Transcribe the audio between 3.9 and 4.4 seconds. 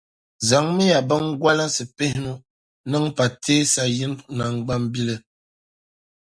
yini